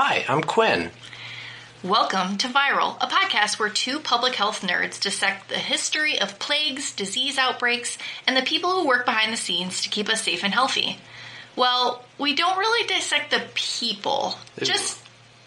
[0.00, 0.92] Hi, I'm Quinn.
[1.82, 6.94] Welcome to Viral, a podcast where two public health nerds dissect the history of plagues,
[6.94, 10.54] disease outbreaks, and the people who work behind the scenes to keep us safe and
[10.54, 10.98] healthy.
[11.56, 15.00] Well, we don't really dissect the people, just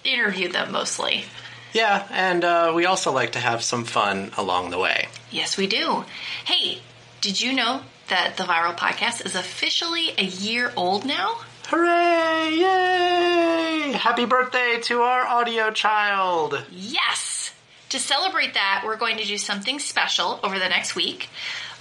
[0.03, 1.23] interview them mostly.
[1.71, 5.07] Yeah, and uh, we also like to have some fun along the way.
[5.31, 6.03] Yes, we do.
[6.43, 6.79] Hey,
[7.21, 11.39] did you know that the Viral Podcast is officially a year old now?
[11.73, 12.53] Hooray!
[12.57, 13.93] Yay!
[13.93, 16.65] Happy birthday to our audio child!
[16.69, 17.53] Yes!
[17.87, 21.29] To celebrate that, we're going to do something special over the next week.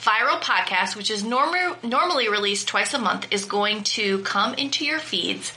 [0.00, 4.84] Viral Podcast, which is norm- normally released twice a month, is going to come into
[4.84, 5.50] your feeds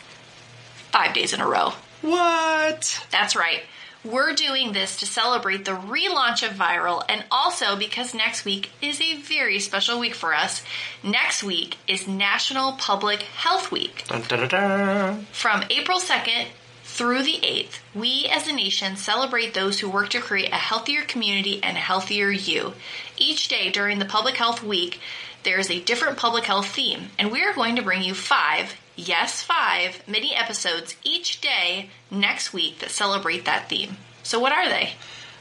[0.92, 1.74] five days in a row.
[2.02, 3.06] What?
[3.12, 3.62] That's right.
[4.04, 9.00] We're doing this to celebrate the relaunch of Viral and also because next week is
[9.00, 10.62] a very special week for us.
[11.02, 14.04] Next week is National Public Health Week.
[14.10, 15.26] Dun, dun, dun.
[15.32, 16.48] From April 2nd
[16.84, 21.04] through the 8th, we as a nation celebrate those who work to create a healthier
[21.04, 22.74] community and a healthier you.
[23.16, 25.00] Each day during the Public Health Week,
[25.44, 28.76] there is a different public health theme, and we are going to bring you five,
[28.96, 33.98] yes, five, mini episodes each day next week that celebrate that theme.
[34.24, 34.94] So, what are they?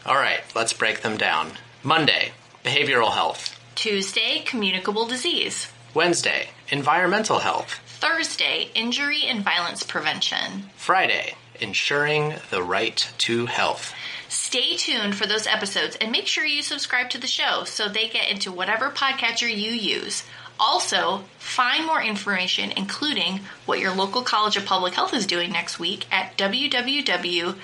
[0.05, 1.53] All right, let's break them down.
[1.83, 2.33] Monday,
[2.65, 3.59] behavioral health.
[3.75, 5.69] Tuesday, communicable disease.
[5.95, 7.79] Wednesday, environmental health.
[7.87, 10.71] Thursday, injury and violence prevention.
[10.77, 13.95] Friday, ensuring the right to health.
[14.29, 18.09] Stay tuned for those episodes and make sure you subscribe to the show so they
[18.09, 20.25] get into whatever podcatcher you use.
[20.59, 25.79] Also, find more information, including what your local College of Public Health is doing next
[25.79, 27.55] week at www.nphw.org.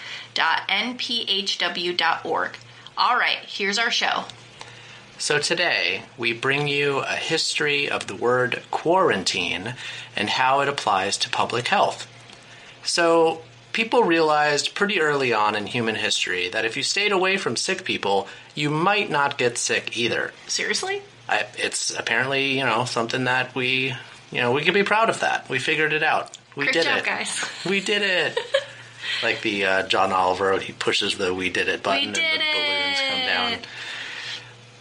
[2.96, 4.24] All right, here's our show.
[5.18, 9.74] So today, we bring you a history of the word quarantine
[10.14, 12.06] and how it applies to public health.
[12.84, 17.56] So, people realized pretty early on in human history that if you stayed away from
[17.56, 20.32] sick people, you might not get sick either.
[20.46, 21.02] Seriously?
[21.28, 23.94] I, it's apparently, you know, something that we,
[24.30, 25.48] you know, we can be proud of that.
[25.48, 26.36] We figured it out.
[26.56, 27.04] We Great did job, it.
[27.04, 27.44] guys.
[27.68, 28.38] We did it.
[29.22, 32.44] like the uh, John Oliver, he pushes the "We did it" button, and did the
[32.52, 33.58] balloons come down.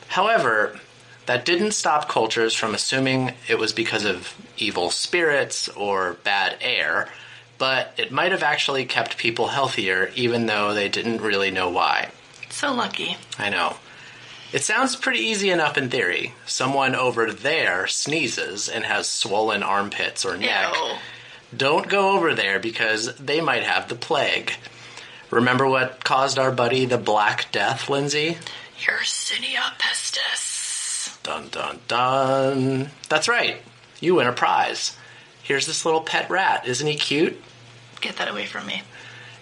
[0.07, 0.79] However,
[1.27, 7.09] that didn't stop cultures from assuming it was because of evil spirits or bad air,
[7.57, 12.09] but it might have actually kept people healthier, even though they didn't really know why.
[12.49, 13.17] So lucky.
[13.37, 13.75] I know.
[14.53, 16.33] It sounds pretty easy enough in theory.
[16.45, 20.73] Someone over there sneezes and has swollen armpits or neck.
[20.73, 20.95] Ew.
[21.55, 24.53] Don't go over there because they might have the plague.
[25.29, 28.37] Remember what caused our buddy the Black Death, Linsey?
[28.79, 31.21] Yersinia pestis.
[31.23, 32.89] Dun dun dun.
[33.09, 33.61] That's right.
[33.99, 34.95] You win a prize.
[35.43, 36.65] Here's this little pet rat.
[36.65, 37.41] Isn't he cute?
[37.99, 38.83] Get that away from me.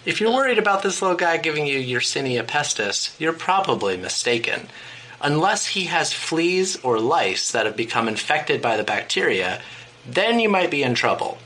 [0.04, 4.68] If you're worried about this little guy giving you Yersinia pestis, you're probably mistaken.
[5.20, 9.60] Unless he has fleas or lice that have become infected by the bacteria,
[10.06, 11.38] then you might be in trouble.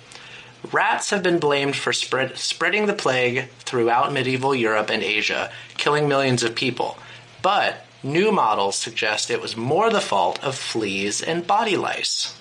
[0.73, 6.09] Rats have been blamed for spread, spreading the plague throughout medieval Europe and Asia, killing
[6.09, 6.99] millions of people.
[7.41, 12.35] But new models suggest it was more the fault of fleas and body lice.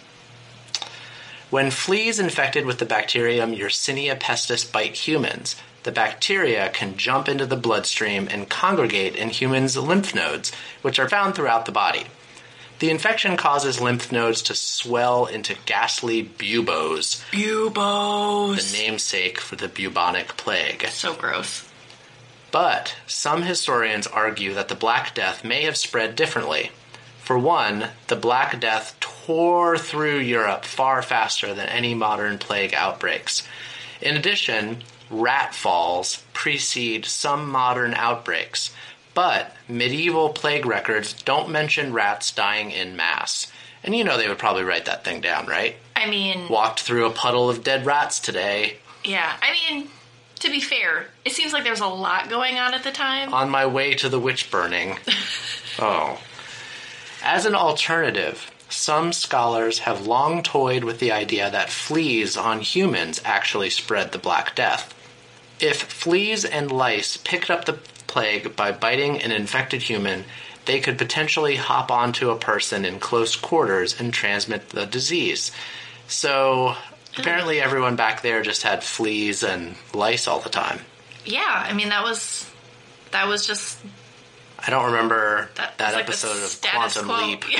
[1.49, 7.47] When fleas infected with the bacterium Yersinia pestis bite humans, the bacteria can jump into
[7.47, 10.51] the bloodstream and congregate in humans' lymph nodes,
[10.83, 12.05] which are found throughout the body.
[12.77, 18.71] The infection causes lymph nodes to swell into ghastly buboes, Bubos.
[18.71, 20.85] the namesake for the bubonic plague.
[20.89, 21.67] So gross.
[22.51, 26.71] But some historians argue that the Black Death may have spread differently.
[27.23, 28.98] For one, the Black Death
[29.29, 33.47] tore through Europe far faster than any modern plague outbreaks.
[34.01, 34.81] In addition,
[35.11, 38.71] rat falls precede some modern outbreaks,
[39.13, 43.51] but medieval plague records don't mention rats dying in mass.
[43.83, 45.75] And you know they would probably write that thing down, right?
[45.95, 48.77] I mean, Walked through a puddle of dead rats today.
[49.03, 49.31] yeah.
[49.43, 49.89] I mean,
[50.39, 53.31] to be fair, it seems like there's a lot going on at the time.
[53.31, 54.97] on my way to the witch burning.
[55.79, 56.19] oh.
[57.21, 63.19] As an alternative, some scholars have long toyed with the idea that fleas on humans
[63.25, 64.93] actually spread the Black Death.
[65.59, 70.23] If fleas and lice picked up the plague by biting an infected human,
[70.65, 75.51] they could potentially hop onto a person in close quarters and transmit the disease.
[76.07, 76.75] So,
[77.17, 80.79] apparently, everyone back there just had fleas and lice all the time.
[81.25, 82.49] Yeah, I mean that was
[83.11, 83.79] that was just
[84.59, 87.27] I don't remember that, that, was like episode of Quantum quo.
[87.27, 87.45] Leap.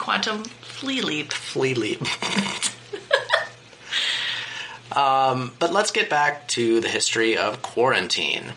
[0.00, 1.30] Quantum flea leap.
[1.30, 2.02] Flea Leap.
[4.90, 8.54] Um, but let's get back to the history of quarantine.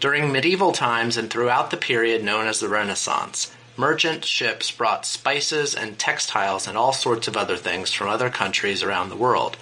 [0.00, 5.74] During medieval times and throughout the period known as the Renaissance, merchant ships brought spices
[5.74, 9.56] and textiles and all sorts of other things from other countries around the world.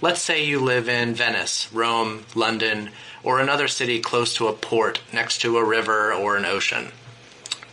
[0.00, 2.90] Let's say you live in Venice, Rome, London,
[3.22, 6.92] or another city close to a port next to a river or an ocean.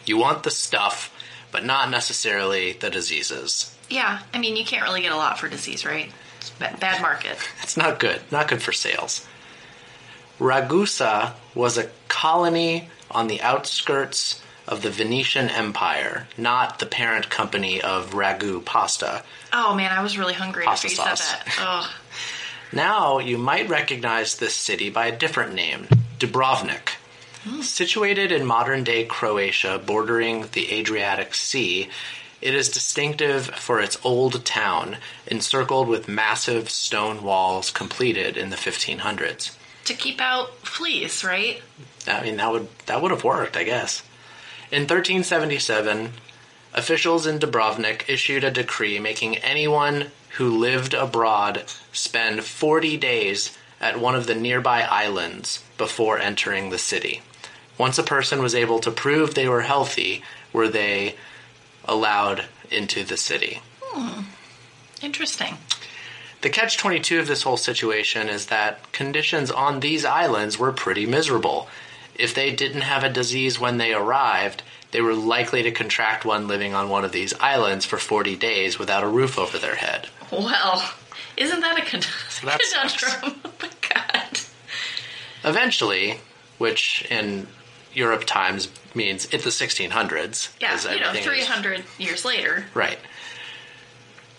[0.06, 1.16] You want the stuff,
[1.52, 3.76] but not necessarily the diseases.
[3.90, 6.12] Yeah, I mean, you can't really get a lot for disease, right?
[6.40, 7.38] It's bad market.
[7.64, 9.28] It's not good, not good for sales.
[10.40, 17.82] Ragusa was a colony on the outskirts of the Venetian Empire, not the parent company
[17.82, 19.24] of Ragu pasta.
[19.52, 21.32] Oh man, I was really hungry Pasta after you said sauce.
[21.32, 21.56] that.
[21.60, 21.94] Oh,
[22.72, 25.88] Now you might recognize this city by a different name,
[26.20, 26.92] Dubrovnik.
[27.62, 31.90] Situated in modern day Croatia, bordering the Adriatic Sea,
[32.42, 34.98] it is distinctive for its old town,
[35.28, 39.56] encircled with massive stone walls completed in the 1500s.
[39.86, 41.62] to keep out fleas, right?
[42.08, 44.04] I mean, that would that would have worked, I guess.
[44.72, 46.12] In 1377,
[46.74, 54.00] officials in Dubrovnik issued a decree making anyone who lived abroad spend 40 days at
[54.00, 57.22] one of the nearby islands before entering the city.
[57.80, 60.22] Once a person was able to prove they were healthy,
[60.54, 61.16] were they
[61.86, 63.62] allowed into the city.
[63.82, 64.24] Hmm.
[65.02, 65.58] Interesting.
[66.42, 71.06] The catch 22 of this whole situation is that conditions on these islands were pretty
[71.06, 71.68] miserable.
[72.16, 74.62] If they didn't have a disease when they arrived,
[74.92, 78.78] they were likely to contract one living on one of these islands for 40 days
[78.78, 80.10] without a roof over their head.
[80.32, 80.92] Well,
[81.38, 82.02] isn't that a con-
[82.42, 83.40] conundrum?
[83.46, 84.40] Oh my god.
[85.46, 86.20] Eventually,
[86.58, 87.48] which in
[88.00, 90.50] Europe times means it's the 1600s.
[90.60, 92.66] Yeah, you know, everything is- 300 years later.
[92.74, 92.98] Right.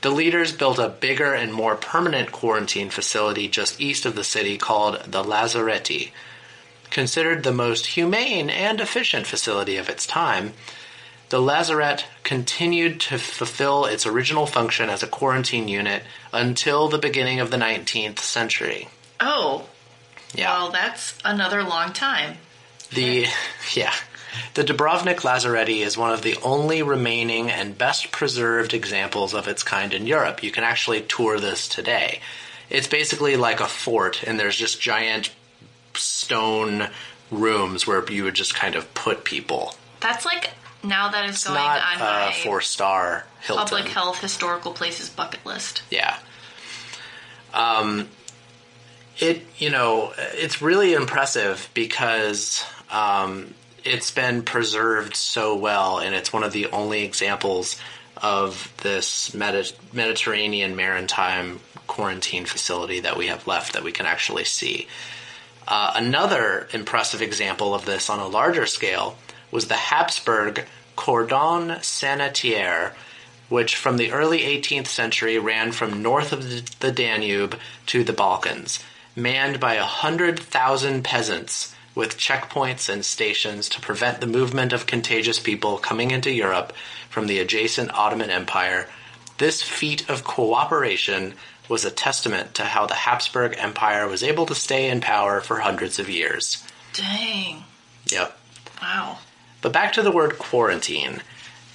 [0.01, 4.57] The leaders built a bigger and more permanent quarantine facility just east of the city
[4.57, 6.11] called the Lazaretti.
[6.91, 10.55] Considered the most humane and efficient facility of its time,
[11.29, 16.03] the lazarette continued to fulfill its original function as a quarantine unit
[16.33, 18.89] until the beginning of the 19th century.
[19.21, 19.67] Oh,
[20.35, 20.51] Yeah.
[20.51, 22.39] well, that's another long time.
[22.93, 23.27] The
[23.75, 23.93] yeah,
[24.55, 29.63] the Dubrovnik Lazaretti is one of the only remaining and best preserved examples of its
[29.63, 30.43] kind in Europe.
[30.43, 32.21] You can actually tour this today.
[32.69, 35.31] It's basically like a fort, and there's just giant
[35.95, 36.89] stone
[37.31, 39.75] rooms where you would just kind of put people.
[40.01, 40.51] That's like
[40.83, 43.67] now that is It's going not on a my four star Hilton.
[43.67, 45.83] public health historical places bucket list.
[45.91, 46.17] Yeah.
[47.53, 48.09] Um,
[49.19, 53.55] it you know it's really impressive because um,
[53.85, 57.81] it's been preserved so well, and it's one of the only examples
[58.17, 64.45] of this Medi- Mediterranean maritime quarantine facility that we have left that we can actually
[64.45, 64.87] see.
[65.67, 69.17] Uh, another impressive example of this on a larger scale
[69.51, 70.67] was the Habsburg
[70.97, 72.95] Cordon Sanitaire,
[73.49, 78.81] which from the early 18th century ran from north of the- Danube to the Balkans,
[79.17, 84.87] manned by a hundred thousand peasants with checkpoints and stations to prevent the movement of
[84.87, 86.73] contagious people coming into Europe
[87.09, 88.89] from the adjacent Ottoman Empire.
[89.39, 91.35] This feat of cooperation
[91.69, 95.61] was a testament to how the Habsburg Empire was able to stay in power for
[95.61, 96.65] hundreds of years.
[96.93, 97.65] Dang.
[98.11, 98.37] Yep.
[98.83, 99.19] Wow.
[99.63, 101.23] But back to the word quarantine.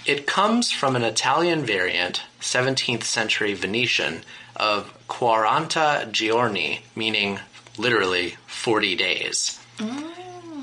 [0.05, 4.22] It comes from an Italian variant, 17th century Venetian,
[4.55, 7.39] of quaranta giorni, meaning
[7.77, 9.60] literally 40 days.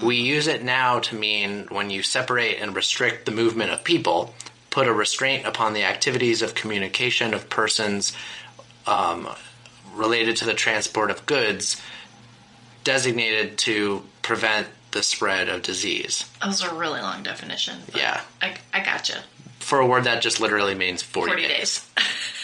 [0.02, 4.34] We use it now to mean when you separate and restrict the movement of people,
[4.70, 8.12] put a restraint upon the activities of communication of persons
[8.88, 9.28] um,
[9.94, 11.80] related to the transport of goods,
[12.82, 16.28] designated to prevent the spread of disease.
[16.40, 17.78] That was a really long definition.
[17.94, 18.20] Yeah.
[18.42, 19.22] I, I gotcha.
[19.60, 21.50] For a word that just literally means 40, 40 days.
[21.50, 21.86] days.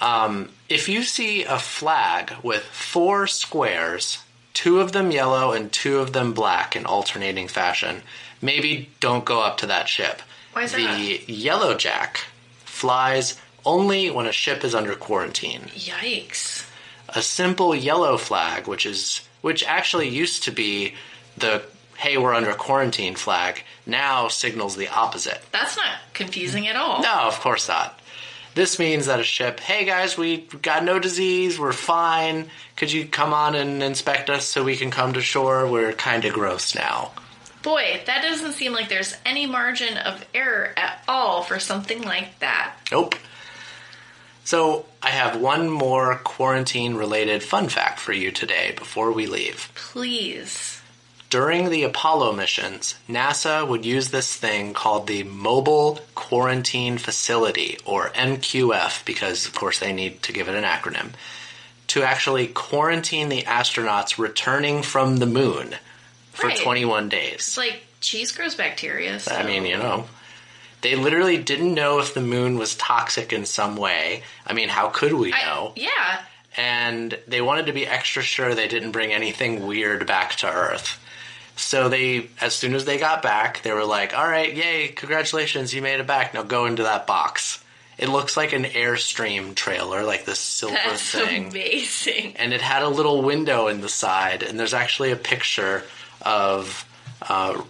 [0.00, 4.18] Um, if you see a flag with four squares,
[4.54, 8.02] two of them yellow and two of them black in alternating fashion,
[8.40, 10.22] maybe don't go up to that ship.
[10.52, 11.28] Why is the that?
[11.28, 12.20] yellow jack
[12.64, 15.62] flies only when a ship is under quarantine.
[15.74, 16.68] Yikes.
[17.08, 20.94] A simple yellow flag, which is which actually used to be
[21.36, 21.62] the
[21.96, 25.40] hey we're under quarantine flag, now signals the opposite.
[25.52, 27.02] That's not confusing at all.
[27.02, 27.98] No, of course not.
[28.58, 32.50] This means that a ship, hey guys, we got no disease, we're fine.
[32.74, 35.68] Could you come on and inspect us so we can come to shore?
[35.68, 37.12] We're kind of gross now.
[37.62, 42.36] Boy, that doesn't seem like there's any margin of error at all for something like
[42.40, 42.74] that.
[42.90, 43.14] Nope.
[44.42, 49.70] So, I have one more quarantine related fun fact for you today before we leave.
[49.76, 50.77] Please.
[51.30, 58.08] During the Apollo missions, NASA would use this thing called the Mobile Quarantine Facility, or
[58.10, 61.10] MQF, because of course they need to give it an acronym,
[61.88, 65.74] to actually quarantine the astronauts returning from the moon
[66.32, 66.58] for Right.
[66.58, 67.34] 21 days.
[67.34, 69.20] It's like cheese grows bacteria.
[69.20, 69.34] So.
[69.34, 70.06] I mean, you know,
[70.80, 74.22] they literally didn't know if the moon was toxic in some way.
[74.46, 75.72] I mean, how could we I- know?
[75.76, 76.22] yeah.
[76.56, 80.98] and they wanted to be extra sure they didn't bring anything weird back to Earth.
[81.58, 85.74] So they, as soon as they got back, they were like, "All right, yay, congratulations,
[85.74, 86.32] you made it back.
[86.32, 87.62] Now go into that box."
[87.98, 92.36] It looks like an Airstream trailer, like this silver That's thing, amazing.
[92.36, 95.82] and it had a little window in the side, and there's actually a picture
[96.22, 96.84] of
[97.28, 97.60] uh,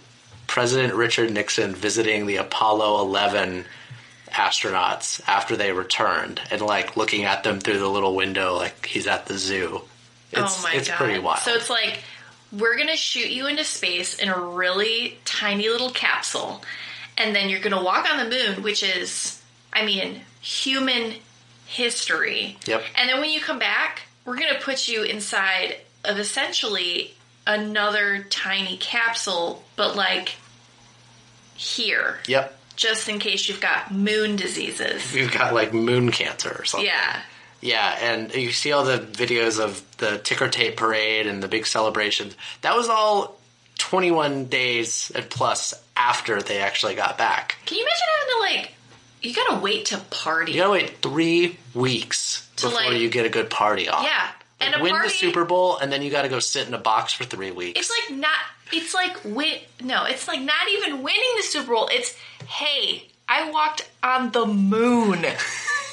[0.45, 3.65] President Richard Nixon visiting the Apollo 11
[4.31, 9.07] astronauts after they returned, and like looking at them through the little window, like he's
[9.07, 9.81] at the zoo.
[10.31, 10.97] It's, oh my it's god.
[10.97, 11.39] pretty wild.
[11.39, 12.03] So it's like
[12.51, 16.63] we're gonna shoot you into space in a really tiny little capsule,
[17.17, 19.41] and then you're gonna walk on the moon, which is,
[19.73, 21.15] I mean, human
[21.65, 22.57] history.
[22.65, 22.83] Yep.
[22.95, 27.13] And then when you come back, we're gonna put you inside of essentially
[27.45, 30.35] another tiny capsule, but like
[31.55, 35.13] here, yep, just in case you've got moon diseases.
[35.13, 36.87] You've got like moon cancer or something.
[36.87, 37.21] Yeah.
[37.61, 41.67] Yeah, and you see all the videos of the ticker tape parade and the big
[41.67, 42.35] celebrations.
[42.61, 43.37] That was all
[43.79, 47.57] 21 days and plus after they actually got back.
[47.65, 48.73] Can you imagine having to like?
[49.21, 50.53] You gotta wait to party.
[50.53, 54.03] You gotta wait three weeks To, before like- you get a good party off.
[54.05, 54.29] Yeah,
[54.61, 55.07] and Like, a win party.
[55.09, 57.77] the Super Bowl, and then you gotta go sit in a box for three weeks.
[57.79, 58.39] It's like not.
[58.71, 59.59] It's like win.
[59.81, 61.89] No, it's like not even winning the Super Bowl.
[61.91, 62.15] It's
[62.47, 65.25] hey, I walked on the moon.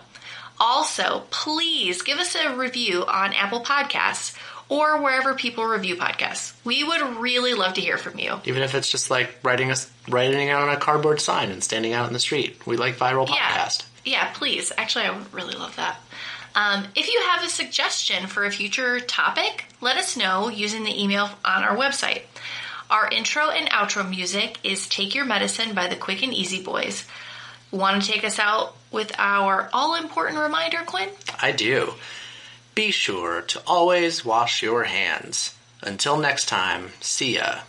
[0.59, 4.37] Also, please give us a review on Apple Podcasts
[4.69, 6.53] or wherever people review podcasts.
[6.63, 8.39] We would really love to hear from you.
[8.45, 11.93] Even if it's just like writing us writing out on a cardboard sign and standing
[11.93, 12.65] out in the street.
[12.65, 13.85] We like viral podcast.
[14.05, 14.71] Yeah, please.
[14.77, 15.97] Actually, I would really love that.
[16.55, 21.01] Um, if you have a suggestion for a future topic, let us know using the
[21.03, 22.23] email on our website.
[22.89, 27.05] Our intro and outro music is Take Your Medicine by the Quick and Easy Boys.
[27.73, 31.09] Want to take us out with our all important reminder, Quinn?
[31.41, 31.95] I do.
[32.75, 35.55] Be sure to always wash your hands.
[35.81, 37.61] Until next time, see ya.